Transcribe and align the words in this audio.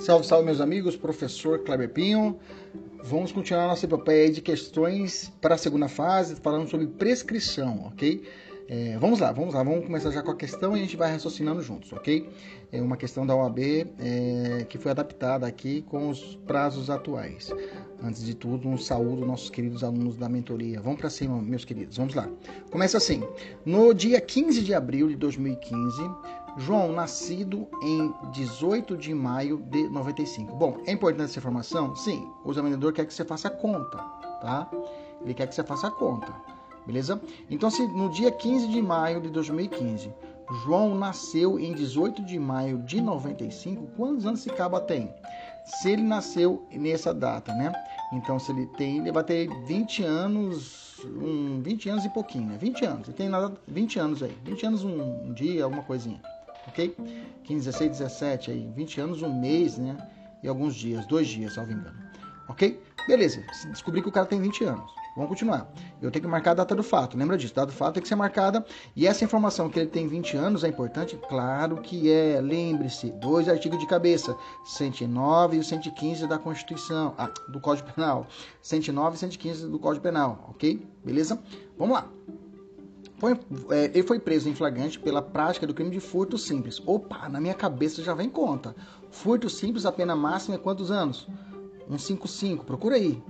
Salve, 0.00 0.26
salve, 0.26 0.46
meus 0.46 0.62
amigos, 0.62 0.96
professor 0.96 1.58
Kleber 1.58 1.90
Pinho. 1.90 2.38
Vamos 3.04 3.32
continuar 3.32 3.66
nossa 3.68 3.84
epopeia 3.84 4.32
de 4.32 4.40
questões 4.40 5.30
para 5.42 5.56
a 5.56 5.58
segunda 5.58 5.88
fase, 5.88 6.36
falando 6.36 6.70
sobre 6.70 6.86
prescrição, 6.86 7.84
ok? 7.86 8.24
É, 8.66 8.96
vamos 8.98 9.20
lá, 9.20 9.30
vamos 9.30 9.52
lá, 9.52 9.62
vamos 9.62 9.84
começar 9.84 10.10
já 10.10 10.22
com 10.22 10.30
a 10.30 10.36
questão 10.36 10.74
e 10.74 10.78
a 10.78 10.82
gente 10.82 10.96
vai 10.96 11.10
raciocinando 11.10 11.60
juntos, 11.60 11.92
ok? 11.92 12.30
É 12.72 12.80
uma 12.80 12.96
questão 12.96 13.26
da 13.26 13.34
OAB 13.34 13.58
é, 13.58 14.64
que 14.68 14.78
foi 14.78 14.92
adaptada 14.92 15.46
aqui 15.46 15.82
com 15.82 16.08
os 16.08 16.36
prazos 16.46 16.88
atuais. 16.88 17.52
Antes 18.00 18.24
de 18.24 18.32
tudo, 18.32 18.68
um 18.68 18.78
saúdo 18.78 19.26
nossos 19.26 19.50
queridos 19.50 19.82
alunos 19.82 20.16
da 20.16 20.28
mentoria. 20.28 20.80
Vamos 20.80 21.00
para 21.00 21.10
cima, 21.10 21.42
meus 21.42 21.64
queridos, 21.64 21.96
vamos 21.96 22.14
lá. 22.14 22.28
Começa 22.70 22.96
assim: 22.96 23.22
no 23.66 23.92
dia 23.92 24.20
15 24.20 24.62
de 24.62 24.72
abril 24.72 25.08
de 25.08 25.16
2015, 25.16 26.02
João, 26.60 26.92
nascido 26.92 27.66
em 27.82 28.12
18 28.32 28.96
de 28.96 29.14
maio 29.14 29.58
de 29.58 29.88
95. 29.88 30.54
Bom, 30.54 30.78
é 30.86 30.92
importante 30.92 31.30
essa 31.30 31.38
informação? 31.38 31.96
Sim, 31.96 32.28
o 32.44 32.50
examinador 32.50 32.92
quer 32.92 33.06
que 33.06 33.14
você 33.14 33.24
faça 33.24 33.48
a 33.48 33.50
conta, 33.50 33.98
tá? 34.40 34.70
Ele 35.22 35.34
quer 35.34 35.46
que 35.46 35.54
você 35.54 35.64
faça 35.64 35.88
a 35.88 35.90
conta 35.90 36.32
beleza? 36.86 37.20
Então, 37.48 37.70
se 37.70 37.86
no 37.86 38.08
dia 38.10 38.30
15 38.30 38.68
de 38.68 38.82
maio 38.82 39.20
de 39.20 39.30
2015, 39.30 40.12
João 40.64 40.94
nasceu 40.94 41.58
em 41.58 41.72
18 41.72 42.24
de 42.24 42.38
maio 42.38 42.78
de 42.78 43.00
95, 43.00 43.86
quantos 43.96 44.26
anos 44.26 44.40
esse 44.40 44.50
caba 44.50 44.80
tem? 44.80 45.12
Se 45.64 45.92
ele 45.92 46.02
nasceu 46.02 46.66
nessa 46.72 47.14
data, 47.14 47.54
né? 47.54 47.72
Então, 48.12 48.38
se 48.38 48.50
ele 48.50 48.66
tem, 48.66 48.98
ele 48.98 49.12
vai 49.12 49.22
ter 49.22 49.48
20 49.66 50.02
anos, 50.02 51.04
um, 51.04 51.60
20 51.62 51.88
anos 51.90 52.04
e 52.04 52.08
pouquinho, 52.08 52.48
né? 52.48 52.58
20 52.58 52.84
anos, 52.84 53.08
ele 53.08 53.16
tem 53.16 53.28
nada, 53.28 53.52
20 53.68 53.98
anos 54.00 54.22
aí, 54.22 54.36
20 54.44 54.66
anos 54.66 54.84
um, 54.84 55.26
um 55.26 55.32
dia, 55.32 55.62
alguma 55.62 55.84
coisinha, 55.84 56.20
ok? 56.70 56.96
15, 57.44 57.66
16, 57.66 57.90
17 57.90 58.50
aí, 58.50 58.72
20 58.74 59.00
anos, 59.00 59.22
um 59.22 59.40
mês, 59.40 59.76
né? 59.76 59.96
E 60.42 60.48
alguns 60.48 60.74
dias, 60.74 61.04
dois 61.06 61.28
dias, 61.28 61.54
salvo 61.54 61.72
engano, 61.72 61.96
ok? 62.48 62.80
Beleza, 63.06 63.42
descobri 63.68 64.00
que 64.00 64.08
o 64.08 64.12
cara 64.12 64.26
tem 64.26 64.40
20 64.40 64.64
anos. 64.64 65.00
Vamos 65.16 65.30
continuar. 65.30 65.68
Eu 66.00 66.10
tenho 66.10 66.22
que 66.22 66.30
marcar 66.30 66.52
a 66.52 66.54
data 66.54 66.74
do 66.74 66.84
fato. 66.84 67.16
Lembra 67.16 67.36
disso? 67.36 67.52
Data 67.52 67.66
do 67.66 67.72
fato 67.72 67.94
tem 67.94 68.02
que 68.02 68.08
ser 68.08 68.14
marcada. 68.14 68.64
E 68.94 69.06
essa 69.06 69.24
informação 69.24 69.68
que 69.68 69.78
ele 69.78 69.88
tem 69.88 70.06
20 70.06 70.36
anos 70.36 70.62
é 70.62 70.68
importante? 70.68 71.18
Claro 71.28 71.78
que 71.78 72.10
é. 72.10 72.40
Lembre-se, 72.40 73.10
dois 73.10 73.48
artigos 73.48 73.78
de 73.78 73.86
cabeça: 73.86 74.36
109 74.64 75.58
e 75.58 75.64
115 75.64 76.28
da 76.28 76.38
Constituição, 76.38 77.14
ah, 77.18 77.28
do 77.48 77.60
Código 77.60 77.92
Penal. 77.92 78.28
109 78.62 79.16
e 79.16 79.18
115 79.18 79.66
do 79.66 79.78
Código 79.78 80.02
Penal, 80.02 80.46
ok? 80.48 80.86
Beleza? 81.04 81.38
Vamos 81.76 81.96
lá. 81.96 82.08
Foi, 83.20 83.38
é, 83.68 83.84
ele 83.84 84.02
foi 84.02 84.18
preso 84.18 84.48
em 84.48 84.54
flagrante 84.54 84.98
pela 84.98 85.20
prática 85.20 85.66
do 85.66 85.74
crime 85.74 85.90
de 85.90 86.00
furto 86.00 86.38
simples. 86.38 86.80
Opa, 86.86 87.28
na 87.28 87.38
minha 87.38 87.52
cabeça 87.52 88.02
já 88.02 88.14
vem 88.14 88.30
conta. 88.30 88.74
Furto 89.10 89.50
simples, 89.50 89.84
a 89.84 89.92
pena 89.92 90.16
máxima 90.16 90.54
é 90.54 90.58
quantos 90.58 90.90
anos? 90.90 91.28
155, 91.86 92.64
procura 92.64 92.96
aí. 92.96 93.22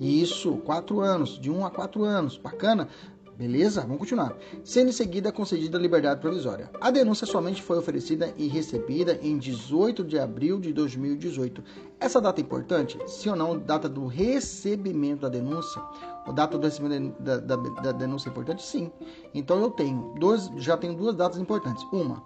Isso, 0.00 0.56
quatro 0.64 1.00
anos, 1.00 1.38
de 1.38 1.50
um 1.50 1.66
a 1.66 1.70
quatro 1.70 2.04
anos, 2.04 2.38
bacana. 2.38 2.88
Beleza? 3.36 3.80
Vamos 3.82 3.98
continuar. 3.98 4.36
Sendo 4.62 4.90
em 4.90 4.92
seguida 4.92 5.32
concedida 5.32 5.76
a 5.76 5.80
liberdade 5.80 6.20
provisória. 6.20 6.70
A 6.80 6.90
denúncia 6.90 7.26
somente 7.26 7.60
foi 7.62 7.76
oferecida 7.78 8.32
e 8.36 8.46
recebida 8.46 9.18
em 9.20 9.38
18 9.38 10.04
de 10.04 10.18
abril 10.18 10.60
de 10.60 10.72
2018. 10.72 11.62
Essa 11.98 12.20
data 12.20 12.40
é 12.40 12.44
importante? 12.44 12.98
Se 13.06 13.28
ou 13.28 13.34
não, 13.34 13.58
data 13.58 13.88
do 13.88 14.06
recebimento 14.06 15.22
da 15.22 15.28
denúncia? 15.28 15.82
O 16.26 16.32
data 16.32 16.56
do 16.56 16.64
recebimento 16.64 17.20
da, 17.20 17.38
da, 17.38 17.56
da 17.56 17.92
denúncia 17.92 18.28
é 18.28 18.30
importante? 18.30 18.62
Sim. 18.62 18.90
Então 19.34 19.60
eu 19.60 19.70
tenho 19.70 20.14
dois, 20.18 20.50
já 20.56 20.76
tenho 20.76 20.94
duas 20.94 21.16
datas 21.16 21.38
importantes. 21.38 21.84
Uma, 21.92 22.22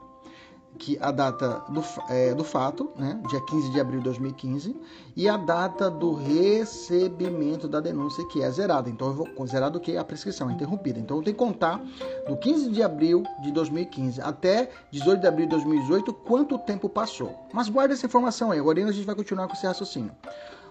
que 0.78 0.96
a 1.00 1.10
data 1.10 1.62
do, 1.68 1.82
é, 2.08 2.32
do 2.34 2.44
fato, 2.44 2.90
né, 2.96 3.20
dia 3.28 3.40
15 3.40 3.70
de 3.70 3.80
abril 3.80 3.98
de 3.98 4.04
2015, 4.04 4.76
e 5.16 5.28
a 5.28 5.36
data 5.36 5.90
do 5.90 6.14
recebimento 6.14 7.66
da 7.66 7.80
denúncia, 7.80 8.24
que 8.28 8.42
é 8.42 8.50
zerada. 8.50 8.88
Então, 8.88 9.08
eu 9.08 9.14
vou 9.14 9.28
do 9.72 9.80
que 9.80 9.96
a 9.96 10.04
prescrição, 10.04 10.48
é 10.48 10.52
interrompida. 10.52 10.98
Então, 10.98 11.16
eu 11.16 11.22
tenho 11.22 11.36
que 11.36 11.44
contar 11.44 11.82
do 12.28 12.36
15 12.36 12.70
de 12.70 12.82
abril 12.82 13.24
de 13.42 13.50
2015 13.50 14.20
até 14.20 14.70
18 14.90 15.20
de 15.20 15.26
abril 15.26 15.46
de 15.46 15.50
2018 15.50 16.12
quanto 16.12 16.58
tempo 16.58 16.88
passou. 16.88 17.34
Mas 17.52 17.68
guarda 17.68 17.94
essa 17.94 18.06
informação 18.06 18.50
aí, 18.50 18.58
agora 18.58 18.84
a 18.84 18.92
gente 18.92 19.04
vai 19.04 19.14
continuar 19.14 19.48
com 19.48 19.54
esse 19.54 19.66
raciocínio. 19.66 20.12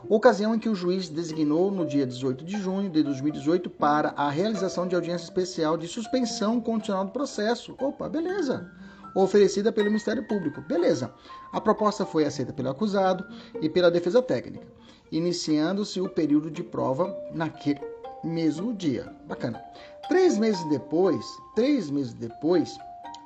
Ocasião 0.08 0.56
em 0.56 0.60
que 0.60 0.70
o 0.70 0.76
juiz 0.76 1.10
designou 1.10 1.72
no 1.72 1.86
dia 1.86 2.06
18 2.06 2.46
de 2.46 2.58
junho 2.58 2.90
de 2.90 3.04
2018 3.04 3.70
para 3.70 4.14
a 4.16 4.30
realização 4.30 4.88
de 4.88 4.96
audiência 4.96 5.26
especial 5.26 5.76
de 5.76 5.88
suspensão 5.88 6.62
condicional 6.62 7.04
do 7.04 7.12
processo. 7.12 7.76
Opa, 7.80 8.08
beleza 8.08 8.72
oferecida 9.16 9.72
pelo 9.72 9.88
Ministério 9.88 10.24
Público. 10.28 10.62
Beleza. 10.62 11.14
A 11.52 11.62
proposta 11.62 12.06
foi 12.06 12.26
aceita 12.26 12.54
pelo 12.54 12.70
acusado 12.70 13.26
e 13.62 13.70
pela 13.70 13.92
defesa 13.92 14.22
técnica, 14.22 14.68
iniciando-se 15.12 16.00
o 16.02 16.10
período 16.10 16.52
de 16.52 16.64
prova 16.64 17.16
naquele 17.34 17.82
mesmo 18.24 18.74
dia. 18.74 19.14
Bacana. 19.28 19.62
Três 20.08 20.38
meses 20.38 20.64
depois, 20.70 21.26
três 21.56 21.90
meses 21.90 22.14
depois, 22.14 22.78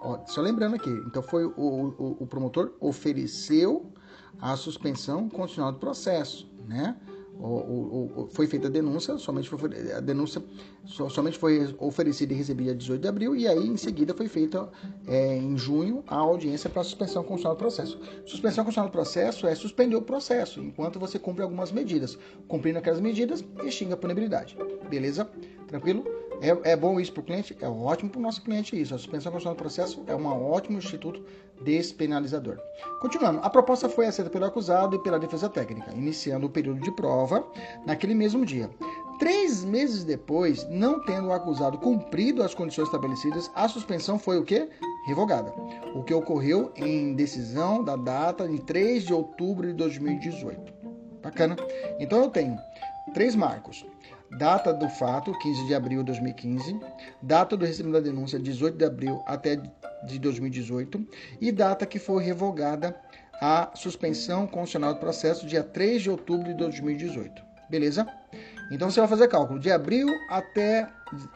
ó, 0.01 0.19
só 0.25 0.41
lembrando 0.41 0.75
aqui, 0.75 0.89
então 1.05 1.21
foi 1.21 1.45
o, 1.45 1.51
o, 1.55 2.17
o 2.19 2.27
promotor 2.27 2.73
ofereceu 2.79 3.91
a 4.39 4.55
suspensão 4.55 5.29
condicional 5.29 5.71
do 5.71 5.79
processo, 5.79 6.49
né? 6.67 6.95
O, 7.43 8.23
o, 8.23 8.29
foi 8.31 8.45
feita 8.47 8.67
a 8.67 8.71
denúncia, 8.71 9.17
somente 9.17 9.49
foi, 9.49 9.91
a 9.91 9.99
denúncia 9.99 10.41
somente 10.85 11.37
foi 11.37 11.73
oferecida 11.79 12.33
e 12.33 12.35
recebida 12.35 12.75
18 12.75 13.01
de 13.01 13.07
abril, 13.07 13.35
e 13.35 13.47
aí 13.47 13.67
em 13.67 13.77
seguida 13.77 14.13
foi 14.13 14.27
feita 14.27 14.69
é, 15.07 15.37
em 15.37 15.57
junho 15.57 16.03
a 16.07 16.17
audiência 16.17 16.69
para 16.69 16.83
suspensão 16.83 17.23
constitucional 17.23 17.55
do 17.55 17.59
processo. 17.59 17.99
Suspensão 18.25 18.63
constitucional 18.63 18.89
do 18.89 18.91
processo 18.91 19.47
é 19.47 19.55
suspender 19.55 19.95
o 19.95 20.01
processo, 20.01 20.61
enquanto 20.61 20.99
você 20.99 21.17
cumpre 21.17 21.43
algumas 21.43 21.71
medidas. 21.71 22.17
Cumprindo 22.47 22.77
aquelas 22.77 22.99
medidas, 22.99 23.43
extingue 23.63 23.93
a 23.93 23.97
punibilidade. 23.97 24.55
Beleza? 24.89 25.27
Tranquilo? 25.67 26.20
É, 26.41 26.71
é 26.71 26.75
bom 26.75 26.99
isso 26.99 27.13
para 27.13 27.21
o 27.21 27.23
cliente? 27.23 27.55
É 27.61 27.69
ótimo 27.69 28.09
para 28.09 28.19
o 28.19 28.21
nosso 28.21 28.41
cliente 28.41 28.79
isso. 28.79 28.95
A 28.95 28.97
suspensão 28.97 29.31
constitucional 29.31 29.55
do 29.55 29.59
processo 29.59 30.03
é 30.07 30.15
um 30.15 30.25
ótimo 30.25 30.79
instituto 30.79 31.23
despenalizador. 31.63 32.57
Continuando, 32.99 33.39
a 33.43 33.49
proposta 33.49 33.87
foi 33.87 34.07
aceita 34.07 34.31
pelo 34.31 34.45
acusado 34.45 34.95
e 34.95 35.03
pela 35.03 35.19
defesa 35.19 35.47
técnica, 35.47 35.93
iniciando 35.93 36.47
o 36.47 36.49
período 36.49 36.81
de 36.81 36.91
prova 36.91 37.45
naquele 37.85 38.15
mesmo 38.15 38.43
dia. 38.43 38.69
Três 39.19 39.63
meses 39.63 40.03
depois, 40.03 40.67
não 40.67 40.99
tendo 41.05 41.27
o 41.27 41.31
acusado 41.31 41.77
cumprido 41.77 42.41
as 42.41 42.55
condições 42.55 42.85
estabelecidas, 42.85 43.51
a 43.53 43.67
suspensão 43.67 44.17
foi 44.17 44.39
o 44.39 44.43
quê? 44.43 44.67
Revogada. 45.05 45.53
O 45.93 46.03
que 46.03 46.11
ocorreu 46.11 46.71
em 46.75 47.13
decisão 47.13 47.83
da 47.83 47.95
data 47.95 48.47
de 48.47 48.59
3 48.61 49.03
de 49.03 49.13
outubro 49.13 49.67
de 49.67 49.73
2018. 49.73 50.73
Bacana? 51.21 51.55
Então 51.99 52.23
eu 52.23 52.29
tenho 52.29 52.57
três 53.13 53.35
marcos. 53.35 53.85
Data 54.37 54.73
do 54.73 54.87
fato, 54.89 55.37
15 55.39 55.65
de 55.67 55.75
abril 55.75 55.99
de 55.99 56.05
2015. 56.05 56.79
Data 57.21 57.57
do 57.57 57.65
recebimento 57.65 58.01
da 58.01 58.09
denúncia, 58.09 58.39
18 58.39 58.77
de 58.77 58.85
abril 58.85 59.21
até 59.25 59.61
de 60.05 60.19
2018. 60.19 61.05
E 61.39 61.51
data 61.51 61.85
que 61.85 61.99
foi 61.99 62.23
revogada 62.23 62.95
a 63.41 63.71
suspensão 63.75 64.47
constitucional 64.47 64.93
do 64.93 64.99
processo, 64.99 65.45
dia 65.45 65.63
3 65.63 66.03
de 66.03 66.09
outubro 66.09 66.47
de 66.47 66.53
2018. 66.53 67.43
Beleza? 67.69 68.07
Então 68.71 68.89
você 68.89 68.99
vai 68.99 69.09
fazer 69.09 69.27
cálculo 69.27 69.59
de 69.59 69.71
abril 69.71 70.07
até 70.29 70.87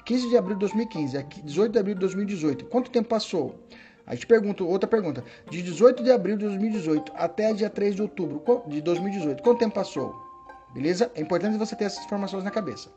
15 0.05 0.29
de 0.29 0.37
abril 0.37 0.55
de 0.55 0.61
2015, 0.61 1.23
18 1.43 1.71
de 1.71 1.79
abril 1.79 1.95
de 1.95 2.01
2018. 2.01 2.65
Quanto 2.65 2.89
tempo 2.89 3.09
passou? 3.09 3.59
Aí 4.07 4.17
te 4.17 4.27
pergunto, 4.27 4.67
outra 4.67 4.87
pergunta. 4.87 5.23
De 5.49 5.61
18 5.61 6.03
de 6.03 6.11
abril 6.11 6.37
de 6.37 6.45
2018 6.45 7.11
até 7.15 7.51
dia 7.53 7.69
3 7.69 7.95
de 7.95 8.01
outubro 8.03 8.41
de 8.67 8.81
2018, 8.81 9.41
quanto 9.41 9.59
tempo 9.59 9.75
passou? 9.75 10.24
Beleza? 10.75 11.09
É 11.15 11.21
importante 11.21 11.57
você 11.57 11.73
ter 11.73 11.85
essas 11.85 12.03
informações 12.03 12.43
na 12.43 12.51
cabeça. 12.51 12.89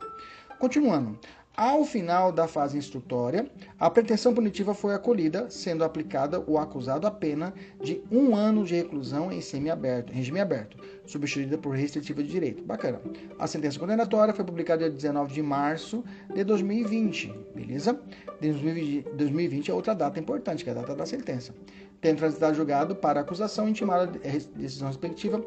Continuando. 0.59 1.17
Ao 1.55 1.83
final 1.83 2.31
da 2.31 2.47
fase 2.47 2.77
instrutória, 2.77 3.49
a 3.77 3.89
pretensão 3.89 4.33
punitiva 4.33 4.73
foi 4.73 4.93
acolhida, 4.93 5.49
sendo 5.49 5.83
aplicada 5.83 6.41
o 6.47 6.57
acusado 6.57 7.05
a 7.05 7.11
pena 7.11 7.53
de 7.81 8.01
um 8.09 8.35
ano 8.35 8.63
de 8.63 8.75
reclusão 8.75 9.29
em 9.31 9.41
semi-aberto, 9.41 10.13
regime 10.13 10.39
aberto, 10.39 10.77
substituída 11.05 11.57
por 11.57 11.75
restritiva 11.75 12.23
de 12.23 12.29
direito. 12.29 12.63
Bacana. 12.63 13.01
A 13.37 13.45
sentença 13.47 13.79
condenatória 13.79 14.33
foi 14.33 14.45
publicada 14.45 14.83
dia 14.83 14.89
19 14.89 15.33
de 15.33 15.41
março 15.41 16.03
de 16.33 16.43
2020, 16.45 17.33
beleza? 17.53 17.99
2020 18.39 19.71
é 19.71 19.73
outra 19.73 19.93
data 19.93 20.19
importante, 20.19 20.63
que 20.63 20.69
é 20.69 20.73
a 20.73 20.75
data 20.77 20.95
da 20.95 21.05
sentença. 21.05 21.53
Tendo 21.99 22.19
transitado 22.19 22.55
julgado 22.55 22.95
para 22.95 23.19
acusação, 23.19 23.67
intimada 23.67 24.03
a 24.03 24.57
decisão 24.57 24.87
respectiva, 24.87 25.43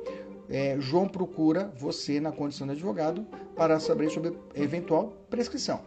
é, 0.53 0.77
João 0.79 1.09
procura 1.09 1.73
você 1.77 2.21
na 2.21 2.31
condição 2.31 2.67
de 2.67 2.75
advogado 2.75 3.27
para 3.57 3.81
saber 3.81 4.11
sobre 4.11 4.37
eventual 4.55 5.15
prescrição. 5.31 5.81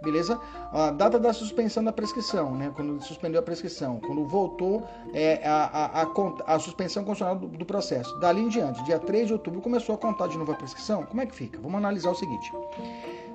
Beleza? 0.00 0.40
A 0.72 0.92
data 0.92 1.18
da 1.18 1.32
suspensão 1.32 1.82
da 1.82 1.92
prescrição, 1.92 2.54
né? 2.54 2.72
Quando 2.76 3.02
suspendeu 3.02 3.40
a 3.40 3.42
prescrição, 3.42 3.98
quando 3.98 4.24
voltou 4.24 4.86
é, 5.12 5.44
a, 5.44 5.64
a, 5.64 6.02
a, 6.02 6.54
a, 6.54 6.58
suspensão 6.60 7.02
constitucional 7.02 7.36
do, 7.36 7.48
do, 7.48 7.66
processo. 7.66 8.16
Dali 8.20 8.42
em 8.42 8.48
diante, 8.48 8.82
dia 8.84 9.00
3 9.00 9.26
de 9.26 9.32
outubro, 9.32 9.60
começou 9.60 9.96
a 9.96 9.98
contar 9.98 10.28
de 10.28 10.38
novo 10.38 10.52
a 10.52 10.54
prescrição. 10.54 11.02
Como 11.04 11.20
é 11.20 11.26
que 11.26 11.34
fica? 11.34 11.58
Vamos 11.60 11.78
analisar 11.78 12.10
o 12.12 12.14
seguinte. 12.14 12.52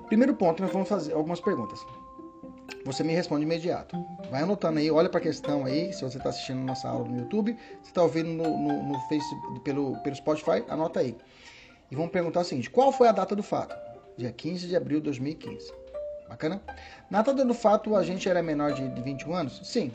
Primeiro 0.07 0.33
ponto, 0.35 0.63
nós 0.63 0.71
vamos 0.71 0.87
fazer 0.87 1.13
algumas 1.13 1.41
perguntas. 1.41 1.85
Você 2.85 3.03
me 3.03 3.13
responde 3.13 3.43
imediato. 3.43 3.95
Vai 4.29 4.43
anotando 4.43 4.79
aí, 4.79 4.91
olha 4.91 5.09
para 5.09 5.19
a 5.19 5.23
questão 5.23 5.65
aí, 5.65 5.93
se 5.93 6.03
você 6.03 6.17
está 6.17 6.29
assistindo 6.29 6.59
nossa 6.59 6.87
aula 6.87 7.07
no 7.07 7.19
YouTube, 7.19 7.57
se 7.81 7.89
está 7.89 8.01
ouvindo 8.03 8.29
no, 8.29 8.57
no, 8.57 8.83
no 8.83 8.99
Facebook, 9.07 9.59
pelo, 9.61 9.97
pelo 10.03 10.15
Spotify, 10.15 10.63
anota 10.67 10.99
aí. 10.99 11.15
E 11.89 11.95
vamos 11.95 12.11
perguntar 12.11 12.41
o 12.41 12.43
seguinte: 12.43 12.69
qual 12.69 12.91
foi 12.91 13.07
a 13.07 13.11
data 13.11 13.35
do 13.35 13.43
fato? 13.43 13.75
Dia 14.17 14.31
15 14.31 14.67
de 14.67 14.75
abril 14.75 14.99
de 14.99 15.05
2015. 15.05 15.71
Bacana? 16.27 16.61
Na 17.09 17.21
data 17.21 17.45
do 17.45 17.53
fato, 17.53 17.95
a 17.95 18.03
gente 18.03 18.27
era 18.27 18.41
menor 18.41 18.73
de 18.73 18.87
21 19.01 19.33
anos? 19.33 19.61
Sim. 19.63 19.91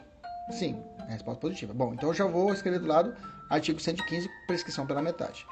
Sim. 0.51 0.83
É 1.09 1.13
resposta 1.13 1.41
positiva. 1.41 1.75
Bom, 1.75 1.95
então 1.95 2.11
eu 2.11 2.15
já 2.15 2.27
vou 2.27 2.53
escrever 2.53 2.79
do 2.79 2.87
lado 2.87 3.15
artigo 3.51 3.81
115, 3.81 4.29
prescrição 4.47 4.87
pela 4.87 5.03
metade. 5.03 5.47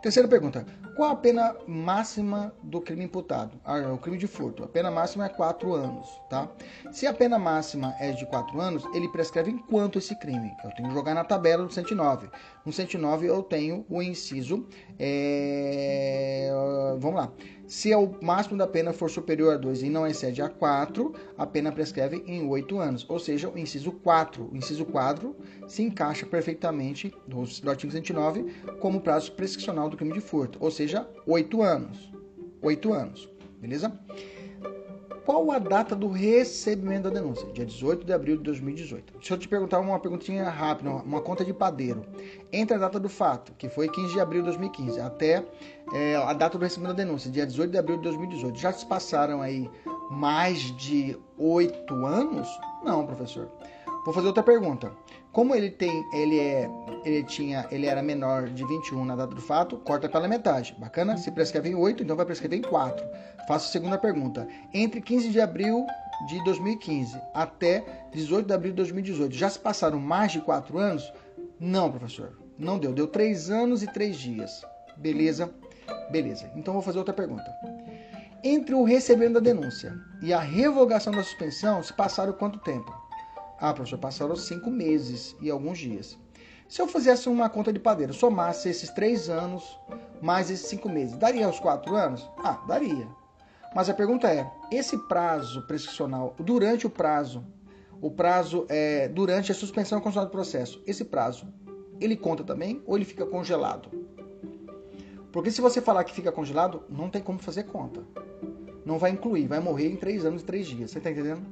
Terceira 0.00 0.28
pergunta: 0.28 0.64
qual 0.96 1.10
a 1.10 1.16
pena 1.16 1.56
máxima 1.66 2.52
do 2.62 2.80
crime 2.80 3.04
imputado? 3.04 3.58
Ah, 3.64 3.78
é 3.78 3.86
o 3.86 3.98
crime 3.98 4.16
de 4.16 4.26
furto. 4.26 4.62
A 4.62 4.68
pena 4.68 4.90
máxima 4.90 5.26
é 5.26 5.28
4 5.28 5.74
anos, 5.74 6.08
tá? 6.30 6.48
Se 6.92 7.06
a 7.06 7.12
pena 7.12 7.38
máxima 7.38 7.94
é 7.98 8.12
de 8.12 8.24
4 8.26 8.60
anos, 8.60 8.84
ele 8.94 9.08
prescreve 9.08 9.50
em 9.50 9.58
quanto 9.58 9.98
esse 9.98 10.14
crime? 10.16 10.52
Eu 10.64 10.70
tenho 10.72 10.88
que 10.88 10.94
jogar 10.94 11.14
na 11.14 11.24
tabela 11.24 11.64
do 11.64 11.72
109. 11.72 12.28
No 12.64 12.72
109 12.72 13.26
eu 13.26 13.42
tenho 13.42 13.84
o 13.88 14.02
inciso. 14.02 14.66
É... 14.98 16.50
Vamos 16.98 17.16
lá. 17.16 17.32
Se 17.68 17.94
o 17.94 18.14
máximo 18.22 18.56
da 18.56 18.66
pena 18.66 18.94
for 18.94 19.10
superior 19.10 19.52
a 19.52 19.56
2 19.58 19.82
e 19.82 19.90
não 19.90 20.06
excede 20.06 20.40
a 20.40 20.48
4, 20.48 21.12
a 21.36 21.46
pena 21.46 21.70
prescreve 21.70 22.24
em 22.26 22.48
8 22.48 22.78
anos. 22.78 23.04
Ou 23.06 23.18
seja, 23.18 23.50
o 23.50 23.58
inciso 23.58 23.92
4. 23.92 24.48
O 24.50 24.56
inciso 24.56 24.86
4 24.86 25.36
se 25.66 25.82
encaixa 25.82 26.24
perfeitamente 26.24 27.14
do 27.26 27.68
artigo 27.68 27.92
109 27.92 28.46
como 28.80 29.02
prazo 29.02 29.32
prescricional 29.32 29.90
do 29.90 29.98
crime 29.98 30.14
de 30.14 30.20
furto. 30.22 30.58
Ou 30.62 30.70
seja, 30.70 31.06
8 31.26 31.60
anos. 31.60 32.10
8 32.62 32.90
anos. 32.94 33.28
Beleza? 33.60 33.92
Qual 35.28 35.52
a 35.52 35.58
data 35.58 35.94
do 35.94 36.08
recebimento 36.08 37.02
da 37.02 37.20
denúncia? 37.20 37.46
Dia 37.52 37.66
18 37.66 38.02
de 38.02 38.14
abril 38.14 38.38
de 38.38 38.44
2018. 38.44 39.12
Deixa 39.12 39.34
eu 39.34 39.38
te 39.38 39.46
perguntar 39.46 39.78
uma 39.78 40.00
perguntinha 40.00 40.48
rápida, 40.48 40.88
uma 40.88 41.20
conta 41.20 41.44
de 41.44 41.52
padeiro. 41.52 42.02
Entre 42.50 42.74
a 42.74 42.78
data 42.78 42.98
do 42.98 43.10
fato, 43.10 43.52
que 43.58 43.68
foi 43.68 43.90
15 43.90 44.14
de 44.14 44.20
abril 44.20 44.40
de 44.40 44.46
2015, 44.46 44.98
até 44.98 45.44
é, 45.92 46.16
a 46.16 46.32
data 46.32 46.56
do 46.56 46.62
recebimento 46.62 46.96
da 46.96 47.04
denúncia, 47.04 47.30
dia 47.30 47.46
18 47.46 47.70
de 47.70 47.76
abril 47.76 47.98
de 47.98 48.04
2018, 48.04 48.58
já 48.58 48.72
se 48.72 48.86
passaram 48.86 49.42
aí 49.42 49.70
mais 50.10 50.74
de 50.78 51.14
oito 51.36 52.06
anos? 52.06 52.48
Não, 52.82 53.04
professor. 53.04 53.50
Vou 54.08 54.14
fazer 54.14 54.28
outra 54.28 54.42
pergunta. 54.42 54.90
Como 55.32 55.54
ele 55.54 55.68
tem, 55.68 56.02
ele 56.14 56.40
é, 56.40 56.66
ele 57.04 57.22
tinha, 57.24 57.68
ele 57.70 57.84
era 57.84 58.02
menor 58.02 58.48
de 58.48 58.64
21 58.64 59.04
na 59.04 59.14
data 59.14 59.34
do 59.34 59.40
fato, 59.42 59.76
corta 59.76 60.08
pela 60.08 60.26
metade. 60.26 60.74
Bacana? 60.78 61.18
Se 61.18 61.30
prescreve 61.30 61.68
em 61.68 61.74
8, 61.74 62.04
então 62.04 62.16
vai 62.16 62.24
prescrever 62.24 62.58
em 62.58 62.62
4. 62.62 63.06
Faço 63.46 63.68
a 63.68 63.70
segunda 63.70 63.98
pergunta. 63.98 64.48
Entre 64.72 65.02
15 65.02 65.28
de 65.28 65.38
abril 65.38 65.84
de 66.26 66.42
2015 66.44 67.20
até 67.34 67.84
18 68.10 68.46
de 68.46 68.54
abril 68.54 68.72
de 68.72 68.76
2018, 68.76 69.34
já 69.34 69.50
se 69.50 69.58
passaram 69.58 70.00
mais 70.00 70.32
de 70.32 70.40
4 70.40 70.78
anos? 70.78 71.12
Não, 71.60 71.90
professor. 71.90 72.32
Não 72.58 72.78
deu. 72.78 72.94
Deu 72.94 73.08
3 73.08 73.50
anos 73.50 73.82
e 73.82 73.92
3 73.92 74.16
dias. 74.16 74.62
Beleza? 74.96 75.52
Beleza. 76.10 76.50
Então 76.56 76.72
vou 76.72 76.82
fazer 76.82 76.96
outra 76.96 77.12
pergunta. 77.12 77.44
Entre 78.42 78.74
o 78.74 78.84
recebimento 78.84 79.34
da 79.34 79.40
denúncia 79.40 79.94
e 80.22 80.32
a 80.32 80.40
revogação 80.40 81.12
da 81.12 81.22
suspensão, 81.22 81.82
se 81.82 81.92
passaram 81.92 82.32
quanto 82.32 82.58
tempo? 82.60 83.07
Ah, 83.60 83.74
professor, 83.74 83.98
passaram 83.98 84.36
cinco 84.36 84.70
meses 84.70 85.34
e 85.40 85.50
alguns 85.50 85.78
dias. 85.78 86.16
Se 86.68 86.80
eu 86.80 86.86
fizesse 86.86 87.28
uma 87.28 87.48
conta 87.48 87.72
de 87.72 87.78
padeiro, 87.78 88.12
somasse 88.12 88.68
esses 88.68 88.90
três 88.90 89.28
anos 89.28 89.64
mais 90.20 90.50
esses 90.50 90.66
cinco 90.66 90.88
meses, 90.88 91.16
daria 91.16 91.48
os 91.48 91.58
quatro 91.58 91.96
anos? 91.96 92.28
Ah, 92.38 92.62
daria. 92.68 93.08
Mas 93.74 93.88
a 93.88 93.94
pergunta 93.94 94.28
é: 94.28 94.48
esse 94.70 94.96
prazo 95.08 95.66
prescricional, 95.66 96.34
durante 96.38 96.86
o 96.86 96.90
prazo, 96.90 97.44
o 98.00 98.10
prazo 98.10 98.64
é 98.68 99.08
durante 99.08 99.50
a 99.50 99.54
suspensão 99.54 99.98
constitucional 99.98 100.28
do 100.28 100.32
processo, 100.32 100.82
esse 100.86 101.04
prazo, 101.04 101.46
ele 102.00 102.16
conta 102.16 102.44
também 102.44 102.82
ou 102.86 102.96
ele 102.96 103.04
fica 103.04 103.26
congelado? 103.26 103.90
Porque 105.32 105.50
se 105.50 105.60
você 105.60 105.80
falar 105.80 106.04
que 106.04 106.14
fica 106.14 106.30
congelado, 106.30 106.84
não 106.88 107.10
tem 107.10 107.22
como 107.22 107.38
fazer 107.38 107.64
conta. 107.64 108.02
Não 108.84 108.98
vai 108.98 109.10
incluir, 109.10 109.46
vai 109.46 109.60
morrer 109.60 109.88
em 109.88 109.96
três 109.96 110.24
anos 110.24 110.42
e 110.42 110.44
três 110.44 110.66
dias. 110.66 110.90
Você 110.90 110.98
está 110.98 111.10
entendendo? 111.10 111.42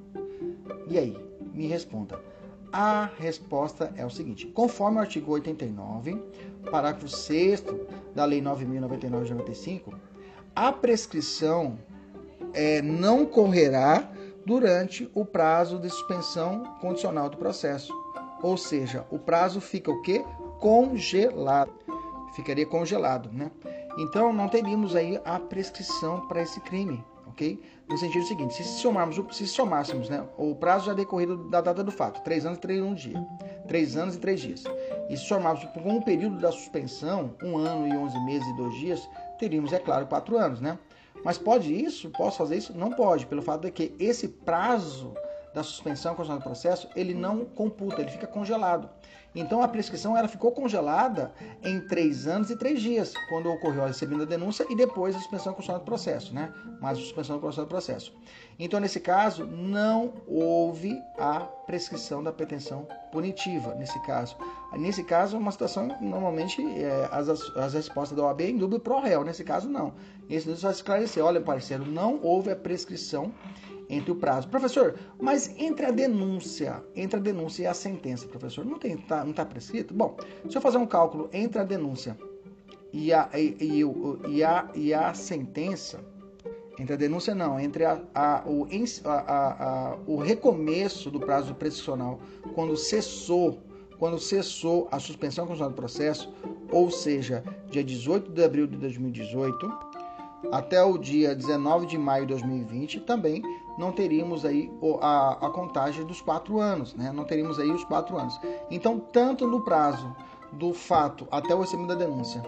E 0.88 0.98
aí? 0.98 1.25
Me 1.56 1.66
responda. 1.66 2.20
A 2.72 3.10
resposta 3.18 3.92
é 3.96 4.04
o 4.04 4.10
seguinte: 4.10 4.46
conforme 4.46 4.98
o 4.98 5.00
artigo 5.00 5.32
89, 5.32 6.22
parágrafo 6.70 7.08
6 7.08 7.64
da 8.14 8.24
Lei 8.24 8.42
9.099 8.42 9.24
de 9.24 9.34
95, 9.34 9.94
a 10.54 10.72
prescrição 10.72 11.78
é, 12.52 12.82
não 12.82 13.24
correrá 13.24 14.10
durante 14.44 15.10
o 15.14 15.24
prazo 15.24 15.78
de 15.78 15.88
suspensão 15.88 16.76
condicional 16.80 17.28
do 17.28 17.36
processo. 17.36 17.92
Ou 18.42 18.56
seja, 18.56 19.04
o 19.10 19.18
prazo 19.18 19.60
fica 19.60 19.90
o 19.90 20.02
quê? 20.02 20.24
Congelado. 20.60 21.72
Ficaria 22.34 22.66
congelado, 22.66 23.30
né? 23.32 23.50
Então 23.98 24.32
não 24.32 24.48
teríamos 24.48 24.94
aí 24.94 25.18
a 25.24 25.40
prescrição 25.40 26.26
para 26.28 26.42
esse 26.42 26.60
crime 26.60 27.02
ok? 27.36 27.60
No 27.86 27.98
sentido 27.98 28.24
seguinte, 28.24 28.54
se 28.54 28.64
somarmos, 28.64 29.20
se 29.36 29.46
somássemos 29.46 30.08
né, 30.08 30.26
o 30.38 30.54
prazo 30.54 30.86
já 30.86 30.94
decorrido 30.94 31.36
da 31.50 31.60
data 31.60 31.84
do 31.84 31.92
fato, 31.92 32.22
três 32.24 32.46
anos 32.46 32.58
e 32.58 32.60
três 32.60 32.82
um 32.82 32.94
dia, 32.94 33.24
três 33.68 33.96
anos 33.96 34.16
e 34.16 34.18
três 34.18 34.40
dias, 34.40 34.64
e 35.10 35.16
se 35.16 35.24
somarmos 35.24 35.64
com 35.66 35.98
o 35.98 36.02
período 36.02 36.38
da 36.38 36.50
suspensão, 36.50 37.36
um 37.44 37.58
ano 37.58 37.86
e 37.86 37.96
onze 37.96 38.18
meses 38.24 38.48
e 38.48 38.56
dois 38.56 38.74
dias, 38.76 39.08
teríamos, 39.38 39.72
é 39.72 39.78
claro, 39.78 40.06
quatro 40.06 40.38
anos, 40.38 40.60
né? 40.60 40.78
Mas 41.22 41.38
pode 41.38 41.72
isso? 41.72 42.10
Posso 42.10 42.38
fazer 42.38 42.56
isso? 42.56 42.76
Não 42.76 42.90
pode, 42.90 43.26
pelo 43.26 43.42
fato 43.42 43.62
de 43.62 43.70
que 43.70 43.94
esse 43.98 44.28
prazo 44.28 45.14
da 45.56 45.62
suspensão 45.62 46.14
constitucional 46.14 46.38
do 46.38 46.44
processo, 46.44 46.86
ele 46.94 47.14
não 47.14 47.46
computa, 47.46 48.02
ele 48.02 48.10
fica 48.10 48.26
congelado. 48.26 48.90
Então 49.34 49.62
a 49.62 49.68
prescrição 49.68 50.14
ela 50.14 50.28
ficou 50.28 50.52
congelada 50.52 51.32
em 51.62 51.80
três 51.80 52.26
anos 52.26 52.50
e 52.50 52.56
três 52.56 52.80
dias, 52.80 53.14
quando 53.30 53.50
ocorreu 53.50 53.84
a 53.84 53.86
recebimento 53.86 54.26
da 54.26 54.36
denúncia 54.36 54.66
e 54.68 54.76
depois 54.76 55.16
a 55.16 55.18
suspensão 55.18 55.54
constitucional 55.54 55.80
do 55.80 55.86
processo, 55.86 56.34
né? 56.34 56.52
Mais 56.78 56.98
a 56.98 57.00
suspensão 57.00 57.40
constitucional 57.40 57.66
do 57.66 57.70
processo. 57.70 58.14
Então, 58.58 58.78
nesse 58.80 59.00
caso, 59.00 59.46
não 59.46 60.12
houve 60.26 61.02
a 61.18 61.40
prescrição 61.40 62.22
da 62.22 62.32
pretensão 62.32 62.86
punitiva, 63.10 63.74
nesse 63.76 63.98
caso. 64.04 64.36
Nesse 64.74 65.04
caso, 65.04 65.38
uma 65.38 65.52
situação, 65.52 65.86
normalmente, 66.02 66.62
é, 66.62 67.08
as, 67.12 67.28
as 67.28 67.72
respostas 67.72 68.16
da 68.16 68.24
OAB 68.24 68.42
é 68.42 68.50
em 68.50 68.58
dúvida 68.58 68.80
pro 68.80 69.00
réu. 69.00 69.24
Nesse 69.24 69.42
caso, 69.44 69.68
não. 69.68 69.94
Caso, 70.28 70.56
vai 70.56 70.72
esclarecer. 70.72 71.24
Olha, 71.24 71.40
parceiro, 71.40 71.86
não 71.86 72.20
houve 72.22 72.50
a 72.50 72.56
prescrição 72.56 73.32
entre 73.88 74.10
o 74.10 74.16
prazo. 74.16 74.48
Professor, 74.48 74.94
mas 75.20 75.54
entre 75.58 75.86
a 75.86 75.90
denúncia, 75.90 76.82
entre 76.94 77.18
a 77.18 77.22
denúncia 77.22 77.64
e 77.64 77.66
a 77.66 77.74
sentença, 77.74 78.26
professor, 78.26 78.64
não 78.64 78.78
tem, 78.78 78.96
tá, 78.96 79.22
não 79.22 79.30
está 79.30 79.44
prescrito? 79.44 79.94
Bom, 79.94 80.16
se 80.48 80.56
eu 80.56 80.60
fazer 80.60 80.78
um 80.78 80.86
cálculo 80.86 81.28
entre 81.32 81.60
a 81.60 81.64
denúncia 81.64 82.16
e 82.92 83.12
a, 83.12 83.28
e, 83.34 83.56
e, 83.60 83.82
e 84.30 84.44
a, 84.44 84.68
e 84.74 84.94
a 84.94 85.14
sentença, 85.14 86.00
entre 86.78 86.94
a 86.94 86.96
denúncia 86.96 87.34
não, 87.34 87.58
entre 87.58 87.84
a, 87.84 88.00
a, 88.14 88.42
o, 88.46 88.66
a, 89.04 89.96
o 90.06 90.16
recomeço 90.16 91.10
do 91.10 91.20
prazo 91.20 91.54
prescricional, 91.54 92.20
quando 92.54 92.76
cessou, 92.76 93.60
quando 93.98 94.18
cessou 94.18 94.88
a 94.90 94.98
suspensão 94.98 95.46
constitucional 95.46 95.70
do 95.70 95.76
processo, 95.76 96.32
ou 96.70 96.90
seja, 96.90 97.42
dia 97.70 97.82
18 97.82 98.32
de 98.32 98.44
abril 98.44 98.66
de 98.66 98.76
2018, 98.76 99.86
até 100.52 100.82
o 100.82 100.98
dia 100.98 101.34
19 101.34 101.86
de 101.86 101.98
maio 101.98 102.26
de 102.26 102.34
2020, 102.34 103.00
também 103.00 103.42
não 103.78 103.92
teríamos 103.92 104.44
aí 104.44 104.70
a, 105.00 105.46
a 105.46 105.50
contagem 105.50 106.04
dos 106.04 106.20
quatro 106.20 106.58
anos, 106.58 106.94
né? 106.94 107.12
Não 107.12 107.24
teríamos 107.24 107.58
aí 107.58 107.70
os 107.70 107.84
quatro 107.84 108.16
anos. 108.16 108.40
Então, 108.70 108.98
tanto 108.98 109.46
no 109.46 109.60
prazo 109.60 110.14
do 110.52 110.72
fato 110.72 111.26
até 111.30 111.54
o 111.54 111.60
recebimento 111.60 111.96
da 111.96 112.04
denúncia 112.04 112.42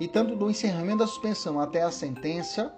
e 0.00 0.06
tanto 0.06 0.36
do 0.36 0.50
encerramento 0.50 0.98
da 0.98 1.06
suspensão 1.06 1.60
até 1.60 1.82
a 1.82 1.90
sentença, 1.90 2.72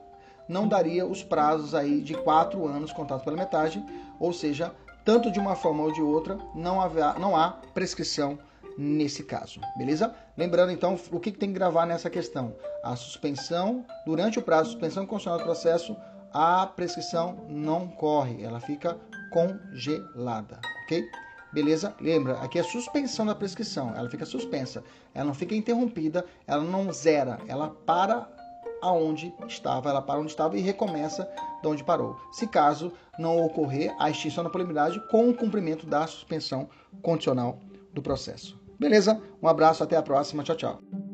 não 0.48 0.66
daria 0.66 1.06
os 1.06 1.22
prazos 1.22 1.74
aí 1.74 2.00
de 2.00 2.14
quatro 2.14 2.66
anos 2.66 2.92
contados 2.92 3.24
pela 3.24 3.36
metade, 3.36 3.84
ou 4.18 4.32
seja, 4.32 4.74
tanto 5.04 5.30
de 5.30 5.38
uma 5.38 5.54
forma 5.54 5.82
ou 5.84 5.92
de 5.92 6.02
outra, 6.02 6.38
não, 6.54 6.76
não 7.18 7.36
há 7.36 7.58
prescrição 7.74 8.38
nesse 8.76 9.22
caso, 9.22 9.60
beleza? 9.76 10.14
Lembrando 10.36 10.72
então 10.72 10.98
o 11.12 11.20
que, 11.20 11.30
tem 11.30 11.50
que 11.50 11.54
gravar 11.54 11.84
nessa 11.84 12.08
questão: 12.08 12.54
a 12.82 12.96
suspensão, 12.96 13.84
durante 14.06 14.38
o 14.38 14.42
prazo 14.42 14.70
suspensão 14.70 15.04
constitucional 15.04 15.38
do 15.38 15.44
processo, 15.44 15.96
a 16.32 16.66
prescrição 16.66 17.46
não 17.48 17.88
corre, 17.88 18.42
ela 18.42 18.60
fica 18.60 18.98
congelada, 19.30 20.60
ok? 20.84 21.04
Beleza? 21.52 21.94
Lembra, 22.00 22.38
aqui 22.40 22.58
é 22.58 22.62
suspensão 22.62 23.26
da 23.26 23.34
prescrição, 23.34 23.92
ela 23.96 24.08
fica 24.08 24.24
suspensa, 24.24 24.84
ela 25.12 25.26
não 25.26 25.34
fica 25.34 25.54
interrompida, 25.54 26.24
ela 26.46 26.62
não 26.62 26.92
zera, 26.92 27.38
ela 27.48 27.70
para 27.70 28.28
aonde 28.80 29.34
estava, 29.46 29.90
ela 29.90 30.00
para 30.00 30.20
onde 30.20 30.30
estava 30.30 30.56
e 30.56 30.60
recomeça 30.60 31.28
de 31.60 31.68
onde 31.68 31.84
parou. 31.84 32.16
Se 32.32 32.46
caso 32.46 32.92
não 33.18 33.44
ocorrer 33.44 33.94
a 33.98 34.08
extinção 34.10 34.44
da 34.44 34.50
polemidade 34.50 35.00
com 35.08 35.28
o 35.28 35.34
cumprimento 35.34 35.86
da 35.86 36.06
suspensão 36.06 36.68
condicional 37.02 37.58
do 37.92 38.00
processo. 38.00 38.58
Beleza? 38.78 39.20
Um 39.42 39.48
abraço, 39.48 39.82
até 39.82 39.96
a 39.96 40.02
próxima. 40.02 40.42
Tchau, 40.42 40.56
tchau. 40.56 41.09